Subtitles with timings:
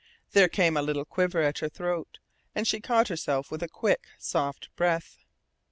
[0.31, 2.17] There came a little quiver at her throat,
[2.55, 5.19] and she caught herself with a quick, soft breath.